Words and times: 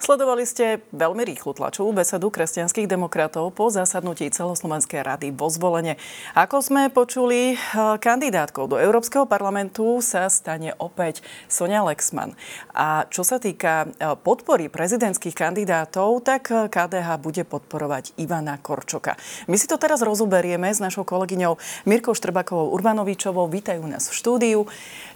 Sledovali 0.00 0.48
ste 0.48 0.80
veľmi 0.96 1.28
rýchlu 1.28 1.52
tlačovú 1.52 1.92
besedu 1.92 2.32
kresťanských 2.32 2.88
demokratov 2.88 3.52
po 3.52 3.68
zasadnutí 3.68 4.32
celoslovenskej 4.32 5.04
rady 5.04 5.28
vo 5.28 5.52
zvolenie. 5.52 6.00
Ako 6.32 6.64
sme 6.64 6.88
počuli, 6.88 7.52
eh, 7.52 7.58
kandidátkou 8.00 8.64
do 8.64 8.80
Európskeho 8.80 9.28
parlamentu 9.28 10.00
sa 10.00 10.32
stane 10.32 10.72
opäť 10.80 11.20
Sonia 11.52 11.84
Lexman. 11.84 12.32
A 12.72 13.04
čo 13.12 13.28
sa 13.28 13.36
týka 13.36 13.92
eh, 13.92 14.16
podpory 14.16 14.72
prezidentských 14.72 15.36
kandidátov, 15.36 16.24
tak 16.24 16.48
eh, 16.48 16.72
KDH 16.72 17.20
bude 17.20 17.44
podporovať 17.44 18.16
Ivana 18.16 18.56
Korčoka. 18.56 19.20
My 19.52 19.60
si 19.60 19.68
to 19.68 19.76
teraz 19.76 20.00
rozoberieme 20.00 20.72
s 20.72 20.80
našou 20.80 21.04
kolegyňou 21.04 21.60
Mirkou 21.84 22.16
Štrbakovou 22.16 22.72
Urbanovičovou. 22.72 23.52
Vítajú 23.52 23.84
nás 23.84 24.08
v 24.08 24.16
štúdiu. 24.16 24.64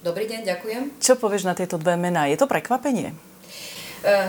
Dobrý 0.05 0.29
deň, 0.29 0.45
ďakujem. 0.45 0.81
Čo 1.01 1.17
povieš 1.17 1.49
na 1.49 1.57
tieto 1.57 1.81
dve 1.81 1.97
mená? 1.97 2.29
Je 2.29 2.37
to 2.37 2.45
prekvapenie? 2.45 3.34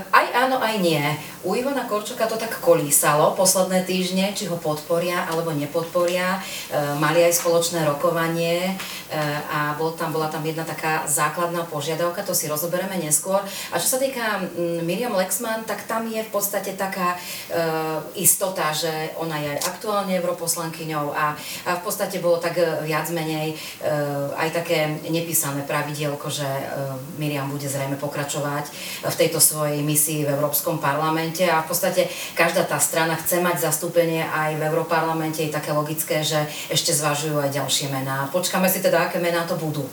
Aj 0.08 0.26
áno, 0.32 0.56
aj 0.56 0.80
nie. 0.80 1.04
U 1.44 1.54
Ivana 1.54 1.84
Korčoka 1.84 2.26
to 2.26 2.40
tak 2.40 2.58
kolísalo 2.64 3.36
posledné 3.36 3.84
týždne, 3.84 4.32
či 4.32 4.48
ho 4.48 4.56
podporia 4.56 5.28
alebo 5.28 5.52
nepodporia. 5.52 6.40
Eh, 6.40 6.96
mali 6.98 7.22
aj 7.22 7.38
spoločné 7.38 7.84
rokovanie 7.86 8.72
eh, 8.72 9.52
a 9.52 9.76
bol 9.78 9.94
tam, 9.94 10.10
bola 10.10 10.32
tam 10.32 10.42
jedna 10.42 10.66
taká 10.66 11.06
základná 11.06 11.62
požiadavka, 11.68 12.26
to 12.26 12.34
si 12.34 12.48
rozoberieme 12.48 12.98
neskôr. 12.98 13.38
A 13.70 13.76
čo 13.78 13.86
sa 13.86 13.98
týka 14.00 14.42
mm, 14.42 14.82
Miriam 14.82 15.14
Lexman, 15.14 15.62
tak 15.68 15.84
tam 15.84 16.08
je 16.08 16.24
v 16.24 16.30
podstate 16.32 16.74
taká 16.74 17.14
istota, 18.18 18.72
že 18.72 19.12
ona 19.20 19.38
je 19.38 19.52
aktuálne 19.66 20.16
europoslankyňou 20.18 21.12
a, 21.12 21.36
a 21.66 21.70
v 21.76 21.82
podstate 21.84 22.18
bolo 22.18 22.40
tak 22.40 22.58
viac 22.84 23.08
menej 23.12 23.54
aj 24.36 24.48
také 24.52 25.00
nepísané 25.08 25.62
pravidielko, 25.68 26.28
že 26.32 26.48
Miriam 27.20 27.48
bude 27.52 27.68
zrejme 27.68 28.00
pokračovať 28.00 28.64
v 29.04 29.18
tejto 29.18 29.38
svojej 29.38 29.80
misii 29.84 30.24
v 30.24 30.32
Európskom 30.36 30.80
parlamente 30.80 31.44
a 31.44 31.62
v 31.62 31.68
podstate 31.68 32.08
každá 32.32 32.64
tá 32.64 32.80
strana 32.80 33.16
chce 33.20 33.40
mať 33.44 33.68
zastúpenie 33.68 34.24
aj 34.24 34.56
v 34.56 34.66
Európarlamente. 34.66 35.44
Je 35.44 35.52
také 35.52 35.76
logické, 35.76 36.24
že 36.24 36.40
ešte 36.72 36.96
zvažujú 36.96 37.40
aj 37.40 37.50
ďalšie 37.52 37.92
mená. 37.92 38.28
Počkáme 38.32 38.68
si 38.70 38.80
teda, 38.80 39.08
aké 39.08 39.20
mená 39.20 39.44
to 39.44 39.56
budú. 39.58 39.84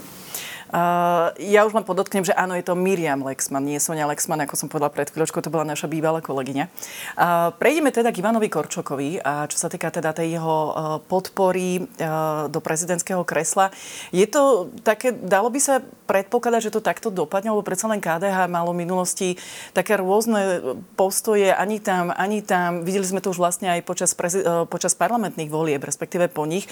Ja 1.38 1.70
už 1.70 1.78
len 1.78 1.86
podotknem, 1.86 2.26
že 2.26 2.34
áno, 2.34 2.58
je 2.58 2.66
to 2.66 2.74
Miriam 2.74 3.22
Lexman, 3.22 3.62
nie 3.62 3.78
Sonia 3.78 4.10
Lexman, 4.10 4.42
ako 4.42 4.58
som 4.58 4.66
povedala 4.74 4.90
pred 4.90 5.06
chvíľočkou, 5.06 5.46
to 5.46 5.54
bola 5.54 5.70
naša 5.70 5.86
bývalá 5.86 6.18
kolegyňa. 6.18 6.66
Uh, 7.14 7.54
prejdeme 7.62 7.94
teda 7.94 8.10
k 8.10 8.26
Ivanovi 8.26 8.50
Korčokovi 8.50 9.22
a 9.22 9.46
čo 9.46 9.62
sa 9.62 9.70
týka 9.70 9.94
teda 9.94 10.18
tej 10.18 10.42
jeho 10.42 10.58
uh, 10.74 10.74
podpory 11.06 11.78
uh, 11.78 12.50
do 12.50 12.58
prezidentského 12.58 13.22
kresla. 13.22 13.70
Je 14.10 14.26
to 14.26 14.74
také, 14.82 15.14
dalo 15.14 15.54
by 15.54 15.62
sa 15.62 15.78
predpokladať, 16.10 16.62
že 16.66 16.74
to 16.74 16.82
takto 16.82 17.14
dopadne, 17.14 17.54
lebo 17.54 17.62
predsa 17.62 17.86
len 17.86 18.02
KDH 18.02 18.50
malo 18.50 18.74
v 18.74 18.82
minulosti 18.82 19.38
také 19.78 20.02
rôzne 20.02 20.74
postoje, 20.98 21.54
ani 21.54 21.78
tam, 21.86 22.10
ani 22.10 22.42
tam. 22.42 22.82
Videli 22.82 23.06
sme 23.06 23.22
to 23.22 23.30
už 23.30 23.38
vlastne 23.38 23.70
aj 23.70 23.86
počas, 23.86 24.18
prezi- 24.18 24.42
uh, 24.42 24.66
počas 24.66 24.98
parlamentných 24.98 25.54
volieb, 25.54 25.86
respektíve 25.86 26.34
po 26.34 26.50
nich, 26.50 26.66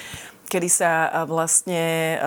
kedy 0.50 0.68
sa 0.68 1.24
vlastne 1.24 2.20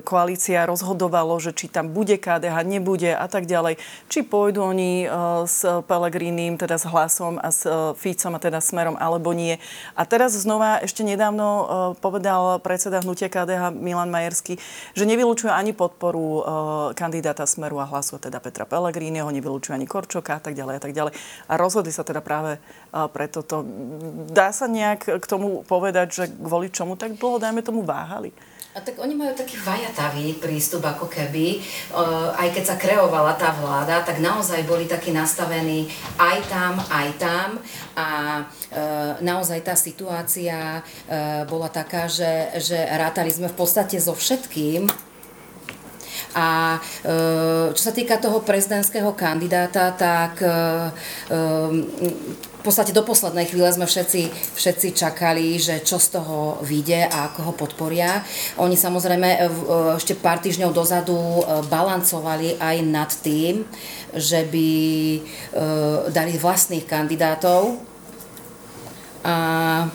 koalícia 0.00 0.64
rozhodovala 0.64 1.07
rozhodovalo, 1.08 1.40
že 1.40 1.56
či 1.56 1.72
tam 1.72 1.96
bude 1.96 2.20
KDH, 2.20 2.68
nebude 2.68 3.16
a 3.16 3.24
tak 3.32 3.48
ďalej. 3.48 3.80
Či 4.12 4.28
pôjdu 4.28 4.60
oni 4.60 5.08
e, 5.08 5.08
s 5.48 5.64
Pelegrínim, 5.88 6.60
teda 6.60 6.76
s 6.76 6.84
Hlasom 6.84 7.40
a 7.40 7.48
s 7.48 7.64
e, 7.64 7.96
Ficom 7.96 8.36
a 8.36 8.40
teda 8.40 8.60
Smerom, 8.60 9.00
alebo 9.00 9.32
nie. 9.32 9.56
A 9.96 10.04
teraz 10.04 10.36
znova 10.36 10.84
ešte 10.84 11.00
nedávno 11.00 11.46
e, 11.48 11.64
povedal 11.96 12.60
predseda 12.60 13.00
hnutia 13.00 13.32
KDH 13.32 13.72
Milan 13.72 14.12
Majerský, 14.12 14.60
že 14.92 15.08
nevylučuje 15.08 15.48
ani 15.48 15.72
podporu 15.72 16.44
kandidáta 16.92 17.48
Smeru 17.48 17.80
a 17.80 17.88
Hlasu, 17.88 18.20
teda 18.20 18.42
Petra 18.42 18.68
Pelegríneho, 18.68 19.32
nevylučuje 19.32 19.72
ani 19.72 19.88
Korčoka 19.88 20.36
a 20.36 20.42
tak 20.42 20.52
ďalej 20.52 20.74
a 20.76 20.82
tak 20.82 20.92
ďalej. 20.92 21.12
A 21.48 21.52
rozhodli 21.56 21.94
sa 21.94 22.04
teda 22.04 22.20
práve 22.20 22.60
pre 22.90 23.30
toto. 23.30 23.64
Dá 24.28 24.50
sa 24.52 24.66
nejak 24.68 25.22
k 25.22 25.24
tomu 25.24 25.62
povedať, 25.64 26.06
že 26.12 26.24
kvôli 26.28 26.68
čomu 26.68 26.98
tak 26.98 27.16
dlho, 27.16 27.40
dajme 27.40 27.62
tomu, 27.64 27.86
váhali? 27.86 28.34
A 28.76 28.84
tak 28.84 29.00
oni 29.00 29.16
majú 29.16 29.32
taký 29.34 29.58
vajatavý 29.58 30.38
prístup 30.38 30.86
ako 30.86 30.97
keby, 31.06 31.62
aj 32.34 32.48
keď 32.50 32.64
sa 32.64 32.80
kreovala 32.80 33.38
tá 33.38 33.54
vláda, 33.54 34.02
tak 34.02 34.18
naozaj 34.18 34.66
boli 34.66 34.90
takí 34.90 35.14
nastavení 35.14 35.86
aj 36.18 36.38
tam, 36.50 36.72
aj 36.90 37.08
tam. 37.22 37.48
A 37.94 38.08
naozaj 39.22 39.62
tá 39.62 39.78
situácia 39.78 40.82
bola 41.46 41.68
taká, 41.70 42.10
že, 42.10 42.50
že 42.58 42.78
rátali 42.78 43.30
sme 43.30 43.46
v 43.52 43.58
podstate 43.58 44.00
so 44.02 44.16
všetkým, 44.16 45.07
a 46.38 46.78
čo 47.74 47.82
sa 47.82 47.90
týka 47.90 48.22
toho 48.22 48.46
prezidentského 48.46 49.10
kandidáta, 49.18 49.90
tak 49.98 50.38
v 52.58 52.62
podstate 52.66 52.90
do 52.90 53.06
poslednej 53.06 53.46
chvíle 53.46 53.70
sme 53.70 53.86
všetci, 53.86 54.22
všetci 54.58 54.88
čakali, 54.98 55.62
že 55.62 55.78
čo 55.86 56.02
z 56.02 56.18
toho 56.18 56.58
vyjde 56.66 57.06
a 57.06 57.30
ako 57.30 57.40
ho 57.46 57.52
podporia. 57.54 58.26
Oni 58.58 58.74
samozrejme 58.74 59.28
e, 59.30 59.38
ešte 59.94 60.18
pár 60.18 60.42
týždňov 60.42 60.74
dozadu 60.74 61.14
e, 61.14 61.42
balancovali 61.70 62.58
aj 62.58 62.76
nad 62.82 63.10
tým, 63.22 63.62
že 64.10 64.42
by 64.50 64.70
e, 65.14 65.20
dali 66.10 66.34
vlastných 66.34 66.82
kandidátov. 66.82 67.78
A 69.22 69.86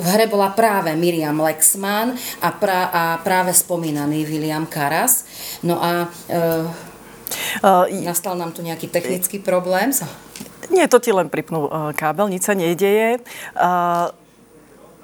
v 0.00 0.06
hre 0.16 0.24
bola 0.26 0.56
práve 0.56 0.96
Miriam 0.96 1.36
Lexman 1.36 2.16
a, 2.40 2.48
pra, 2.56 2.88
a 2.88 3.02
práve 3.20 3.52
spomínaný 3.52 4.24
William 4.24 4.64
Karas. 4.64 5.28
No 5.60 5.76
a 5.76 6.08
Uh, 7.62 7.86
Nastal 8.02 8.34
nám 8.34 8.50
tu 8.50 8.58
nejaký 8.58 8.90
technický 8.90 9.38
problém? 9.38 9.94
Nie, 10.66 10.90
to 10.90 10.98
ti 10.98 11.14
len 11.14 11.30
pripnul 11.30 11.70
uh, 11.70 11.94
kábel, 11.94 12.26
nič 12.26 12.42
sa 12.46 12.58
nedeje. 12.58 13.22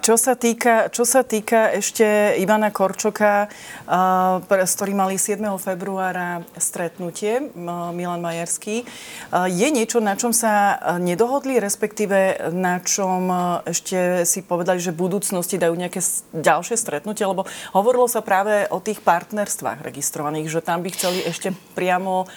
Čo 0.07 0.15
sa 0.15 0.39
týka, 0.39 0.87
čo 0.95 1.03
sa 1.03 1.27
týka 1.27 1.75
ešte 1.75 2.39
Ivana 2.39 2.71
Korčoka, 2.71 3.51
s 4.47 4.73
ktorým 4.79 5.03
mali 5.03 5.19
7. 5.19 5.43
februára 5.59 6.47
stretnutie, 6.55 7.51
Milan 7.91 8.23
Majerský, 8.23 8.87
je 9.51 9.69
niečo, 9.75 9.99
na 9.99 10.15
čom 10.15 10.31
sa 10.31 10.79
nedohodli, 11.03 11.59
respektíve 11.59 12.39
na 12.55 12.79
čom 12.87 13.35
ešte 13.67 14.23
si 14.23 14.47
povedali, 14.47 14.79
že 14.79 14.95
v 14.95 15.11
budúcnosti 15.11 15.59
dajú 15.59 15.75
nejaké 15.75 15.99
ďalšie 16.39 16.79
stretnutie, 16.79 17.27
lebo 17.27 17.43
hovorilo 17.75 18.07
sa 18.07 18.23
práve 18.23 18.71
o 18.71 18.79
tých 18.79 19.03
partnerstvách 19.03 19.83
registrovaných, 19.83 20.47
že 20.47 20.63
tam 20.63 20.87
by 20.87 20.95
chceli 20.95 21.27
ešte 21.27 21.51
priamo 21.75 22.31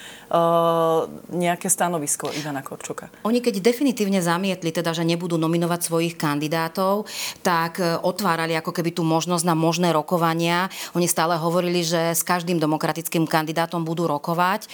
nejaké 1.30 1.70
stanovisko 1.70 2.34
Ivana 2.34 2.66
Korčoka. 2.66 3.14
Oni 3.22 3.38
keď 3.38 3.62
definitívne 3.62 4.18
zamietli, 4.18 4.74
teda, 4.74 4.90
že 4.90 5.06
nebudú 5.06 5.38
nominovať 5.38 5.80
svojich 5.86 6.14
kandidátov, 6.18 7.06
tak 7.46 7.58
tak 7.60 7.84
e, 7.84 8.00
otvárali 8.00 8.56
ako 8.56 8.72
keby 8.72 8.96
tú 8.96 9.04
možnosť 9.04 9.44
na 9.44 9.52
možné 9.52 9.92
rokovania. 9.92 10.72
Oni 10.96 11.04
stále 11.04 11.36
hovorili, 11.36 11.84
že 11.84 12.16
s 12.16 12.24
každým 12.24 12.56
demokratickým 12.56 13.28
kandidátom 13.28 13.84
budú 13.84 14.08
rokovať. 14.08 14.64
E, 14.64 14.68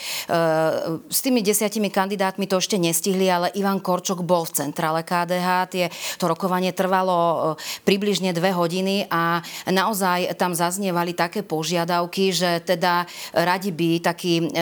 s 1.10 1.18
tými 1.18 1.42
desiatimi 1.42 1.90
kandidátmi 1.90 2.46
to 2.46 2.62
ešte 2.62 2.78
nestihli, 2.78 3.26
ale 3.26 3.50
Ivan 3.58 3.82
Korčok 3.82 4.22
bol 4.22 4.46
v 4.46 4.54
centrále 4.62 5.02
KDH. 5.02 5.48
Tie, 5.74 5.84
to 6.22 6.30
rokovanie 6.30 6.70
trvalo 6.70 7.18
e, 7.18 7.38
približne 7.82 8.30
dve 8.30 8.54
hodiny 8.54 9.10
a 9.10 9.42
naozaj 9.66 10.38
tam 10.38 10.54
zaznievali 10.54 11.18
také 11.18 11.42
požiadavky, 11.42 12.30
že 12.30 12.62
teda 12.62 13.08
radi 13.34 13.72
by 13.72 13.98
taký 14.04 14.52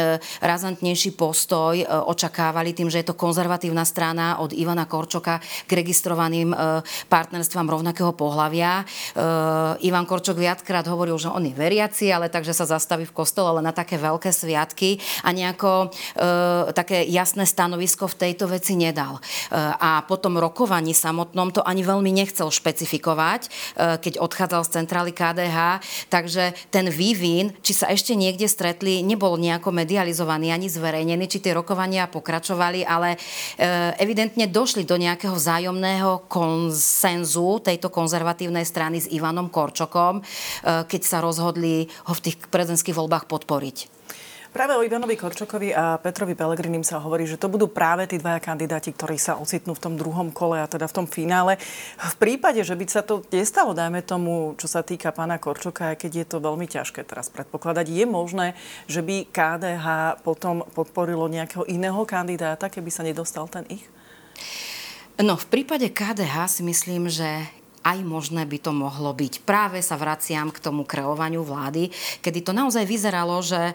razantnejší 0.40 1.18
postoj 1.18 1.82
očakávali 1.84 2.72
tým, 2.72 2.88
že 2.88 3.02
je 3.02 3.10
to 3.10 3.18
konzervatívna 3.18 3.82
strana 3.82 4.38
od 4.38 4.54
Ivana 4.54 4.86
Korčoka 4.86 5.42
k 5.42 5.70
registrovaným 5.74 6.54
partnerstvám 7.10 7.66
rovnakého 7.66 8.13
pohľavia. 8.14 8.82
E, 8.82 8.84
Ivan 9.84 10.06
Korčok 10.08 10.38
viackrát 10.38 10.86
hovoril, 10.86 11.18
že 11.18 11.28
on 11.28 11.44
je 11.44 11.54
veriaci, 11.54 12.08
ale 12.14 12.30
takže 12.30 12.54
sa 12.54 12.64
zastaví 12.64 13.04
v 13.04 13.12
kostole 13.12 13.50
len 13.58 13.66
na 13.66 13.74
také 13.74 13.98
veľké 13.98 14.30
sviatky 14.30 15.02
a 15.26 15.34
nejako 15.34 15.90
e, 15.90 16.26
také 16.72 17.04
jasné 17.10 17.44
stanovisko 17.44 18.06
v 18.08 18.18
tejto 18.28 18.46
veci 18.46 18.78
nedal. 18.78 19.18
E, 19.18 19.22
a 19.58 20.06
potom 20.06 20.38
rokovaní 20.38 20.94
samotnom 20.94 21.50
to 21.50 21.60
ani 21.66 21.82
veľmi 21.82 22.10
nechcel 22.14 22.48
špecifikovať, 22.48 23.40
e, 23.44 23.48
keď 23.98 24.22
odchádzal 24.22 24.62
z 24.64 24.72
centrály 24.80 25.12
KDH, 25.12 25.82
takže 26.08 26.54
ten 26.70 26.86
vývin, 26.88 27.50
či 27.60 27.74
sa 27.74 27.90
ešte 27.90 28.14
niekde 28.14 28.46
stretli, 28.46 29.02
nebol 29.02 29.34
nejako 29.36 29.74
medializovaný 29.74 30.54
ani 30.54 30.70
zverejnený, 30.70 31.26
či 31.26 31.42
tie 31.42 31.52
rokovania 31.56 32.06
pokračovali, 32.06 32.86
ale 32.86 33.14
e, 33.14 33.18
evidentne 33.98 34.46
došli 34.46 34.86
do 34.86 34.94
nejakého 34.94 35.34
vzájomného 35.34 36.30
konsenzu 36.30 37.58
tejto 37.64 37.90
konzervatívnej 37.94 38.66
strany 38.66 38.98
s 38.98 39.06
Ivanom 39.06 39.46
Korčokom, 39.46 40.18
e, 40.18 40.22
keď 40.90 41.02
sa 41.06 41.22
rozhodli 41.22 41.86
ho 42.10 42.12
v 42.12 42.24
tých 42.26 42.36
prezidentských 42.50 42.98
voľbách 42.98 43.30
podporiť. 43.30 43.94
Práve 44.54 44.78
o 44.78 44.86
Ivanovi 44.86 45.18
Korčokovi 45.18 45.74
a 45.74 45.98
Petrovi 45.98 46.38
Pelegrinim 46.38 46.86
sa 46.86 47.02
hovorí, 47.02 47.26
že 47.26 47.34
to 47.34 47.50
budú 47.50 47.66
práve 47.66 48.06
tí 48.06 48.22
dvaja 48.22 48.38
kandidáti, 48.38 48.94
ktorí 48.94 49.18
sa 49.18 49.34
ocitnú 49.34 49.74
v 49.74 49.82
tom 49.82 49.98
druhom 49.98 50.30
kole 50.30 50.62
a 50.62 50.70
teda 50.70 50.86
v 50.86 50.94
tom 50.94 51.06
finále. 51.10 51.58
V 51.98 52.14
prípade, 52.22 52.62
že 52.62 52.78
by 52.78 52.86
sa 52.86 53.02
to 53.02 53.26
nestalo, 53.34 53.74
dajme 53.74 54.06
tomu, 54.06 54.54
čo 54.54 54.70
sa 54.70 54.86
týka 54.86 55.10
pána 55.10 55.42
Korčoka, 55.42 55.90
aj 55.90 56.06
keď 56.06 56.12
je 56.22 56.26
to 56.30 56.38
veľmi 56.38 56.70
ťažké 56.70 57.02
teraz 57.02 57.34
predpokladať, 57.34 57.82
je 57.90 58.06
možné, 58.06 58.54
že 58.86 59.02
by 59.02 59.26
KDH 59.26 60.22
potom 60.22 60.62
podporilo 60.70 61.26
nejakého 61.26 61.66
iného 61.66 62.06
kandidáta, 62.06 62.70
keby 62.70 62.94
sa 62.94 63.02
nedostal 63.02 63.50
ten 63.50 63.66
ich? 63.66 63.82
No, 65.18 65.34
v 65.34 65.46
prípade 65.50 65.90
KDH 65.90 66.46
si 66.46 66.62
myslím, 66.62 67.10
že 67.10 67.42
aj 67.84 68.00
možné 68.00 68.48
by 68.48 68.58
to 68.64 68.72
mohlo 68.72 69.12
byť. 69.12 69.44
Práve 69.44 69.84
sa 69.84 70.00
vraciam 70.00 70.48
k 70.48 70.58
tomu 70.58 70.88
kreovaniu 70.88 71.44
vlády, 71.44 71.92
kedy 72.24 72.40
to 72.40 72.56
naozaj 72.56 72.88
vyzeralo, 72.88 73.44
že 73.44 73.60
e, 73.70 73.74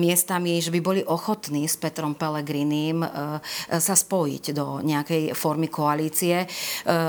miestami, 0.00 0.64
že 0.64 0.72
by 0.72 0.80
boli 0.80 1.00
ochotní 1.04 1.68
s 1.68 1.76
Petrom 1.76 2.16
Pelegrinim 2.16 3.04
e, 3.04 3.08
sa 3.76 3.94
spojiť 3.94 4.44
do 4.56 4.80
nejakej 4.80 5.36
formy 5.36 5.68
koalície. 5.68 6.44
E, 6.44 6.46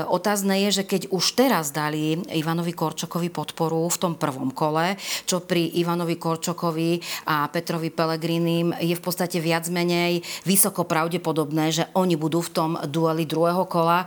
otázne 0.04 0.60
je, 0.68 0.84
že 0.84 0.84
keď 0.84 1.02
už 1.08 1.24
teraz 1.40 1.72
dali 1.72 2.20
Ivanovi 2.36 2.76
Korčokovi 2.76 3.32
podporu 3.32 3.88
v 3.88 3.96
tom 3.96 4.14
prvom 4.20 4.52
kole, 4.52 5.00
čo 5.24 5.40
pri 5.40 5.80
Ivanovi 5.80 6.20
Korčokovi 6.20 7.00
a 7.32 7.48
Petrovi 7.48 7.88
Pelegrinim 7.88 8.76
je 8.76 8.92
v 8.92 9.02
podstate 9.02 9.40
viac 9.40 9.64
menej 9.72 10.20
vysoko 10.44 10.84
pravdepodobné, 10.84 11.72
že 11.72 11.84
oni 11.96 12.20
budú 12.20 12.44
v 12.44 12.52
tom 12.52 12.70
dueli 12.84 13.24
druhého 13.24 13.64
kola. 13.64 14.04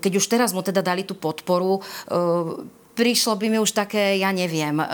Keď 0.00 0.12
už 0.18 0.26
teraz 0.26 0.50
mu 0.56 0.64
teda 0.64 0.80
dali 0.80 1.06
tú 1.06 1.14
podporu, 1.14 1.51
podporu 1.52 1.76
e, 1.76 2.80
prišlo 2.92 3.36
by 3.36 3.46
mi 3.48 3.58
už 3.60 3.72
také, 3.76 4.16
ja 4.20 4.32
neviem, 4.32 4.80
e, 4.80 4.86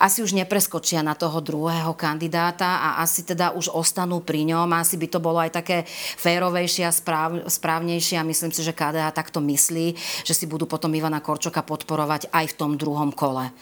asi 0.00 0.20
už 0.20 0.36
nepreskočia 0.36 1.00
na 1.00 1.16
toho 1.16 1.40
druhého 1.40 1.96
kandidáta 1.96 2.80
a 2.80 2.88
asi 3.00 3.24
teda 3.24 3.56
už 3.56 3.72
ostanú 3.72 4.20
pri 4.20 4.44
ňom. 4.44 4.68
Asi 4.76 5.00
by 5.00 5.06
to 5.08 5.18
bolo 5.20 5.40
aj 5.40 5.56
také 5.56 5.88
férovejšie 6.20 6.84
a 6.88 6.92
správ, 6.92 7.48
správnejšie 7.48 8.20
a 8.20 8.28
myslím 8.28 8.52
si, 8.52 8.60
že 8.60 8.76
KDH 8.76 9.16
takto 9.16 9.40
myslí, 9.40 9.96
že 10.24 10.36
si 10.36 10.44
budú 10.44 10.68
potom 10.68 10.92
Ivana 10.92 11.24
Korčoka 11.24 11.64
podporovať 11.64 12.28
aj 12.32 12.44
v 12.52 12.56
tom 12.56 12.76
druhom 12.76 13.12
kole. 13.12 13.52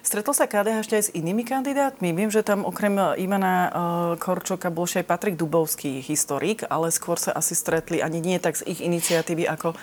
Stretol 0.00 0.32
sa 0.32 0.48
KDH 0.48 0.80
ešte 0.80 0.96
aj 0.96 1.04
s 1.04 1.12
inými 1.12 1.44
kandidátmi? 1.44 2.16
Viem, 2.16 2.32
že 2.32 2.40
tam 2.40 2.64
okrem 2.64 2.96
Ivana 3.20 3.52
e, 3.52 3.70
Korčoka 4.16 4.72
bol 4.72 4.88
ešte 4.88 5.04
aj 5.04 5.10
Patrik 5.12 5.36
Dubovský, 5.36 6.00
historik, 6.00 6.64
ale 6.72 6.88
skôr 6.88 7.20
sa 7.20 7.36
asi 7.36 7.52
stretli 7.52 8.00
ani 8.00 8.24
nie 8.24 8.40
tak 8.40 8.56
z 8.56 8.64
ich 8.64 8.80
iniciatívy 8.80 9.44
ako 9.44 9.76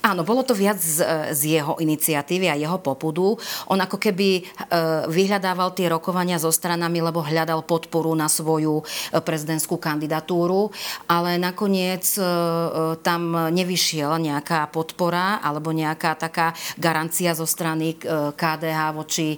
Áno, 0.00 0.24
bolo 0.24 0.46
to 0.46 0.56
viac 0.56 0.80
z, 0.80 1.02
z 1.34 1.60
jeho 1.60 1.76
iniciatívy 1.76 2.46
a 2.48 2.56
jeho 2.56 2.78
popudu. 2.80 3.36
On 3.68 3.78
ako 3.80 3.96
keby 4.00 4.28
e, 4.38 4.42
vyhľadával 5.08 5.76
tie 5.76 5.90
rokovania 5.92 6.40
so 6.40 6.48
stranami, 6.48 7.04
lebo 7.04 7.20
hľadal 7.20 7.64
podporu 7.66 8.12
na 8.16 8.30
svoju 8.30 8.80
e, 8.80 8.84
prezidentskú 9.20 9.76
kandidatúru, 9.76 10.72
ale 11.10 11.36
nakoniec 11.36 12.04
e, 12.16 12.22
tam 13.00 13.52
nevyšiel 13.52 14.20
nejaká 14.20 14.68
podpora 14.72 15.42
alebo 15.42 15.72
nejaká 15.74 16.16
taká 16.16 16.52
garancia 16.76 17.32
zo 17.36 17.44
strany 17.44 17.96
KDH 18.36 18.80
voči 18.92 19.36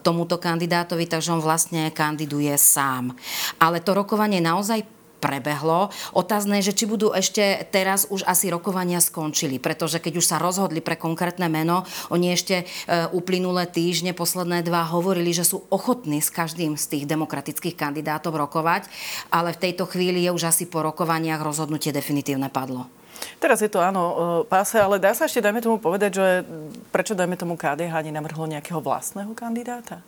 tomuto 0.00 0.38
kandidátovi, 0.38 1.08
takže 1.08 1.34
on 1.34 1.42
vlastne 1.42 1.90
kandiduje 1.90 2.54
sám. 2.56 3.14
Ale 3.58 3.82
to 3.82 3.94
rokovanie 3.96 4.40
naozaj 4.40 5.01
prebehlo. 5.22 5.94
Otázne 6.10 6.58
je, 6.58 6.74
že 6.74 6.82
či 6.82 6.84
budú 6.90 7.14
ešte 7.14 7.62
teraz 7.70 8.10
už 8.10 8.26
asi 8.26 8.50
rokovania 8.50 8.98
skončili, 8.98 9.62
pretože 9.62 10.02
keď 10.02 10.18
už 10.18 10.26
sa 10.26 10.42
rozhodli 10.42 10.82
pre 10.82 10.98
konkrétne 10.98 11.46
meno, 11.46 11.86
oni 12.10 12.34
ešte 12.34 12.62
e, 12.62 12.64
uplynulé 13.14 13.70
týždne, 13.70 14.10
posledné 14.10 14.66
dva, 14.66 14.90
hovorili, 14.90 15.30
že 15.30 15.46
sú 15.46 15.62
ochotní 15.70 16.18
s 16.18 16.34
každým 16.34 16.74
z 16.74 16.98
tých 16.98 17.04
demokratických 17.06 17.78
kandidátov 17.78 18.34
rokovať, 18.34 18.90
ale 19.30 19.54
v 19.54 19.62
tejto 19.70 19.86
chvíli 19.86 20.26
je 20.26 20.34
už 20.34 20.50
asi 20.50 20.66
po 20.66 20.82
rokovaniach 20.82 21.38
rozhodnutie 21.38 21.94
definitívne 21.94 22.50
padlo. 22.50 22.90
Teraz 23.38 23.62
je 23.62 23.70
to 23.70 23.78
áno 23.78 24.02
e, 24.02 24.14
páse, 24.50 24.82
ale 24.82 24.98
dá 24.98 25.14
sa 25.14 25.30
ešte, 25.30 25.38
dajme 25.38 25.62
tomu 25.62 25.78
povedať, 25.78 26.10
že 26.18 26.26
prečo, 26.90 27.14
dajme 27.14 27.38
tomu 27.38 27.54
KDH 27.54 28.10
nenavrhlo 28.10 28.50
nejakého 28.50 28.82
vlastného 28.82 29.30
kandidáta? 29.38 30.02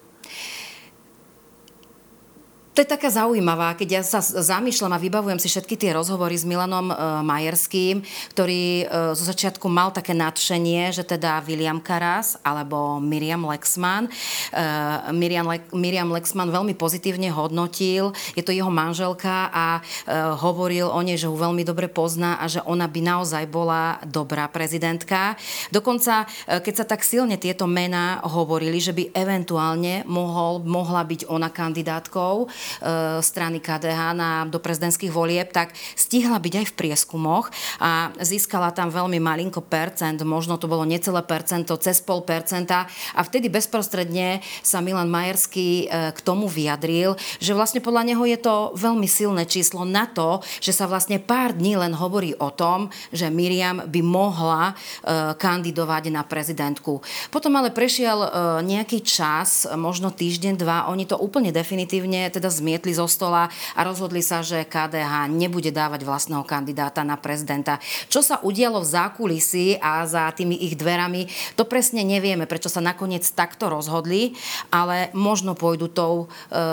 To 2.74 2.82
je 2.82 2.90
taká 2.90 3.06
zaujímavá, 3.06 3.78
keď 3.78 3.88
ja 3.88 4.02
sa 4.02 4.18
zamýšľam 4.18 4.98
a 4.98 4.98
vybavujem 4.98 5.38
si 5.38 5.46
všetky 5.46 5.78
tie 5.78 5.94
rozhovory 5.94 6.34
s 6.34 6.42
Milanom 6.42 6.90
e, 6.90 6.94
Majerským, 7.22 8.02
ktorý 8.34 8.82
e, 8.82 8.84
zo 9.14 9.24
začiatku 9.30 9.70
mal 9.70 9.94
také 9.94 10.10
nadšenie, 10.10 10.90
že 10.90 11.06
teda 11.06 11.38
William 11.46 11.78
Karas 11.78 12.34
alebo 12.42 12.98
Miriam 12.98 13.46
Lexman. 13.46 14.10
E, 14.10 14.66
Miriam, 15.14 15.46
Le- 15.46 15.70
Miriam 15.70 16.10
Lexman 16.10 16.50
veľmi 16.50 16.74
pozitívne 16.74 17.30
hodnotil, 17.30 18.10
je 18.34 18.42
to 18.42 18.50
jeho 18.50 18.74
manželka 18.74 19.54
a 19.54 19.78
e, 19.78 19.82
hovoril 20.42 20.90
o 20.90 20.98
nej, 20.98 21.14
že 21.14 21.30
ho 21.30 21.38
veľmi 21.38 21.62
dobre 21.62 21.86
pozná 21.86 22.42
a 22.42 22.50
že 22.50 22.58
ona 22.66 22.90
by 22.90 23.00
naozaj 23.06 23.46
bola 23.54 24.02
dobrá 24.02 24.50
prezidentka. 24.50 25.38
Dokonca, 25.70 26.26
e, 26.50 26.58
keď 26.58 26.74
sa 26.74 26.84
tak 26.90 27.06
silne 27.06 27.38
tieto 27.38 27.70
mená 27.70 28.18
hovorili, 28.26 28.82
že 28.82 28.90
by 28.90 29.14
eventuálne 29.14 30.02
mohol, 30.10 30.58
mohla 30.66 31.06
byť 31.06 31.30
ona 31.30 31.54
kandidátkou, 31.54 32.50
strany 33.20 33.58
KDH 33.58 34.00
na, 34.14 34.30
do 34.48 34.58
prezidentských 34.58 35.12
volieb, 35.12 35.50
tak 35.50 35.72
stihla 35.94 36.38
byť 36.38 36.54
aj 36.60 36.66
v 36.70 36.76
prieskumoch 36.76 37.50
a 37.80 38.12
získala 38.20 38.70
tam 38.74 38.90
veľmi 38.90 39.18
malinko 39.18 39.64
percent, 39.64 40.20
možno 40.22 40.60
to 40.60 40.70
bolo 40.70 40.86
necelé 40.86 41.22
percento, 41.24 41.76
cez 41.80 42.00
pol 42.04 42.22
percenta 42.22 42.86
a 43.14 43.20
vtedy 43.24 43.48
bezprostredne 43.50 44.44
sa 44.62 44.84
Milan 44.84 45.10
Majerský 45.10 45.86
e, 45.86 46.12
k 46.12 46.18
tomu 46.22 46.46
vyjadril, 46.46 47.16
že 47.40 47.56
vlastne 47.56 47.82
podľa 47.82 48.14
neho 48.14 48.24
je 48.24 48.38
to 48.38 48.74
veľmi 48.76 49.08
silné 49.08 49.44
číslo 49.48 49.82
na 49.82 50.06
to, 50.08 50.40
že 50.60 50.72
sa 50.74 50.88
vlastne 50.88 51.18
pár 51.20 51.56
dní 51.56 51.78
len 51.78 51.94
hovorí 51.94 52.34
o 52.38 52.50
tom, 52.50 52.90
že 53.10 53.30
Miriam 53.32 53.84
by 53.84 54.00
mohla 54.02 54.72
e, 54.72 54.74
kandidovať 55.34 56.10
na 56.12 56.22
prezidentku. 56.22 57.00
Potom 57.30 57.56
ale 57.56 57.70
prešiel 57.74 58.16
nejaký 58.62 59.02
čas, 59.02 59.66
možno 59.74 60.10
týždeň, 60.10 60.54
dva, 60.58 60.78
oni 60.90 61.04
to 61.08 61.18
úplne 61.18 61.50
definitívne 61.50 62.28
teda 62.30 62.48
zmietli 62.54 62.94
zo 62.94 63.10
stola 63.10 63.50
a 63.74 63.80
rozhodli 63.82 64.22
sa, 64.22 64.46
že 64.46 64.62
KDH 64.62 65.26
nebude 65.28 65.74
dávať 65.74 66.06
vlastného 66.06 66.46
kandidáta 66.46 67.02
na 67.02 67.18
prezidenta. 67.18 67.82
Čo 68.06 68.22
sa 68.22 68.38
udialo 68.40 68.78
v 68.78 68.90
zákulisí 68.94 69.82
a 69.82 70.06
za 70.06 70.30
tými 70.30 70.54
ich 70.62 70.78
dverami, 70.78 71.26
to 71.58 71.66
presne 71.66 72.06
nevieme, 72.06 72.46
prečo 72.46 72.70
sa 72.70 72.78
nakoniec 72.78 73.26
takto 73.34 73.66
rozhodli, 73.66 74.38
ale 74.70 75.10
možno 75.12 75.58
pôjdu 75.58 75.90
tou 75.90 76.14
e, 76.24 76.26
e, 76.26 76.66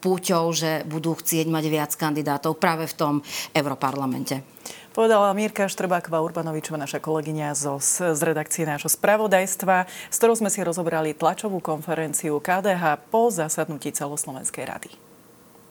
púťou, 0.00 0.48
že 0.56 0.82
budú 0.88 1.12
chcieť 1.12 1.46
mať 1.52 1.64
viac 1.68 1.92
kandidátov 1.92 2.56
práve 2.56 2.88
v 2.88 2.96
tom 2.96 3.14
Europarlamente. 3.52 4.55
Povedala 4.96 5.28
Mírka 5.36 5.68
Štrbáková 5.68 6.24
Urbanovičová, 6.24 6.80
naša 6.80 7.04
kolegyňa 7.04 7.52
zo, 7.52 7.76
z 7.84 8.16
redakcie 8.16 8.64
nášho 8.64 8.88
spravodajstva, 8.88 9.84
s 10.08 10.16
ktorou 10.16 10.40
sme 10.40 10.48
si 10.48 10.64
rozobrali 10.64 11.12
tlačovú 11.12 11.60
konferenciu 11.60 12.40
KDH 12.40 13.12
po 13.12 13.28
zasadnutí 13.28 13.92
celoslovenskej 13.92 14.64
rady. 14.64 15.05